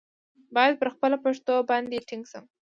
[0.55, 2.43] باید پر خپله پښتو باندې ټینګ شم.